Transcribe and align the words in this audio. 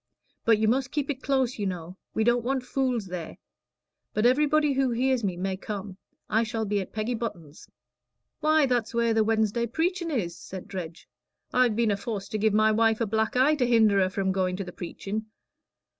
But 0.45 0.57
you 0.57 0.67
must 0.67 0.89
keep 0.89 1.11
it 1.11 1.21
close, 1.21 1.59
you 1.59 1.67
know. 1.67 1.95
We 2.15 2.23
don't 2.23 2.43
want 2.43 2.63
fools 2.63 3.05
there. 3.05 3.37
But 4.15 4.25
everybody 4.25 4.73
who 4.73 4.89
hears 4.89 5.23
me 5.23 5.37
may 5.37 5.55
come. 5.57 5.97
I 6.27 6.41
shall 6.41 6.65
be 6.65 6.81
at 6.81 6.91
Peggy 6.91 7.13
Button's." 7.13 7.69
"Why, 8.39 8.65
that's 8.65 8.95
where 8.95 9.13
the 9.13 9.23
Wednesday 9.23 9.67
preachin' 9.67 10.09
is," 10.09 10.35
said 10.35 10.67
Dredge. 10.67 11.07
"I've 11.53 11.75
been 11.75 11.91
aforced 11.91 12.31
to 12.31 12.39
give 12.39 12.51
my 12.55 12.71
wife 12.71 12.99
a 12.99 13.05
black 13.05 13.35
eye 13.35 13.53
to 13.53 13.67
hinder 13.67 13.99
her 13.99 14.09
from 14.09 14.31
going 14.31 14.55
to 14.55 14.63
the 14.63 14.73
preachin'. 14.73 15.27